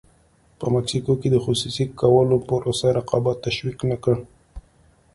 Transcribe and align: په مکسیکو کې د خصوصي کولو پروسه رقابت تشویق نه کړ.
په 0.59 0.65
مکسیکو 0.75 1.13
کې 1.21 1.27
د 1.31 1.37
خصوصي 1.45 1.85
کولو 1.99 2.37
پروسه 2.47 2.87
رقابت 2.97 3.37
تشویق 3.45 3.79
نه 3.91 3.97
کړ. 4.03 4.15